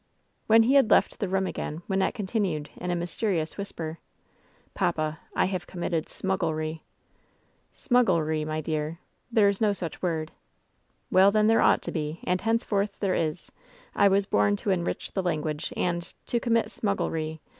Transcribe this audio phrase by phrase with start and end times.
[0.47, 3.99] When he had left the room again Wynnette continued in a mysterious whisper:
[4.73, 6.79] "Papa, I have committed smu^lery.""
[7.75, 8.97] ^Smugglery,' my dear.
[9.31, 10.31] There's no such word."
[11.11, 13.51] 'Well, then, there ought to be, and henceforth there is.
[13.93, 17.39] I was bom to enrich the language, and— ^to commit smugglery.